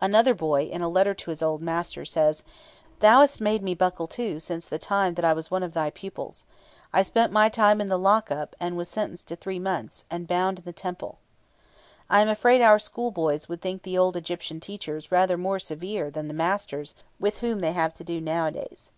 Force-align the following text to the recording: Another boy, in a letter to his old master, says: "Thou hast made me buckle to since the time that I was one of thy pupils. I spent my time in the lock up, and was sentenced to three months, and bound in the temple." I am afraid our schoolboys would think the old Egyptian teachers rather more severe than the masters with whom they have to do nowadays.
Another 0.00 0.34
boy, 0.34 0.66
in 0.66 0.82
a 0.82 0.88
letter 0.88 1.14
to 1.14 1.30
his 1.30 1.42
old 1.42 1.60
master, 1.60 2.04
says: 2.04 2.44
"Thou 3.00 3.18
hast 3.22 3.40
made 3.40 3.60
me 3.60 3.74
buckle 3.74 4.06
to 4.06 4.38
since 4.38 4.68
the 4.68 4.78
time 4.78 5.14
that 5.14 5.24
I 5.24 5.32
was 5.32 5.50
one 5.50 5.64
of 5.64 5.72
thy 5.74 5.90
pupils. 5.90 6.44
I 6.92 7.02
spent 7.02 7.32
my 7.32 7.48
time 7.48 7.80
in 7.80 7.88
the 7.88 7.98
lock 7.98 8.30
up, 8.30 8.54
and 8.60 8.76
was 8.76 8.88
sentenced 8.88 9.26
to 9.26 9.34
three 9.34 9.58
months, 9.58 10.04
and 10.08 10.28
bound 10.28 10.60
in 10.60 10.64
the 10.64 10.72
temple." 10.72 11.18
I 12.08 12.20
am 12.20 12.28
afraid 12.28 12.60
our 12.62 12.78
schoolboys 12.78 13.48
would 13.48 13.60
think 13.62 13.82
the 13.82 13.98
old 13.98 14.16
Egyptian 14.16 14.60
teachers 14.60 15.10
rather 15.10 15.36
more 15.36 15.58
severe 15.58 16.08
than 16.08 16.28
the 16.28 16.34
masters 16.34 16.94
with 17.18 17.40
whom 17.40 17.58
they 17.58 17.72
have 17.72 17.94
to 17.94 18.04
do 18.04 18.20
nowadays. 18.20 18.92